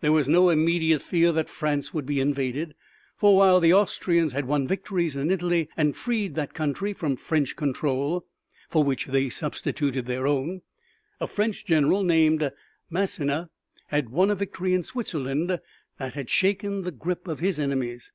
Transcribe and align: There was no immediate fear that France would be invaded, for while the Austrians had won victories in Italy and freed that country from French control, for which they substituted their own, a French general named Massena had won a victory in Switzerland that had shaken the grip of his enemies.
There 0.00 0.10
was 0.10 0.28
no 0.28 0.48
immediate 0.50 1.00
fear 1.00 1.30
that 1.30 1.48
France 1.48 1.94
would 1.94 2.04
be 2.04 2.18
invaded, 2.18 2.74
for 3.16 3.36
while 3.36 3.60
the 3.60 3.72
Austrians 3.72 4.32
had 4.32 4.44
won 4.44 4.66
victories 4.66 5.14
in 5.14 5.30
Italy 5.30 5.68
and 5.76 5.94
freed 5.96 6.34
that 6.34 6.52
country 6.52 6.92
from 6.92 7.14
French 7.14 7.54
control, 7.54 8.26
for 8.68 8.82
which 8.82 9.06
they 9.06 9.28
substituted 9.28 10.06
their 10.06 10.26
own, 10.26 10.62
a 11.20 11.28
French 11.28 11.64
general 11.64 12.02
named 12.02 12.50
Massena 12.90 13.50
had 13.86 14.08
won 14.10 14.32
a 14.32 14.34
victory 14.34 14.74
in 14.74 14.82
Switzerland 14.82 15.60
that 15.98 16.14
had 16.14 16.28
shaken 16.28 16.82
the 16.82 16.90
grip 16.90 17.28
of 17.28 17.38
his 17.38 17.60
enemies. 17.60 18.10